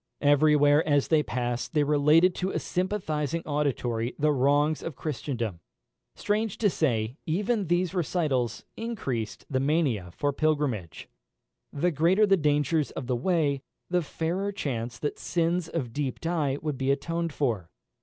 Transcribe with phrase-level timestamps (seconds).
[0.21, 5.59] Every where as they passed they related to a sympathising auditory the wrongs of Christendom.
[6.15, 11.07] Strange to say, even these recitals increased the mania for pilgrimage.
[11.71, 13.61] The greater the dangers of the way,
[13.91, 17.69] the fairer chance that sins of deep dye would be atoned for.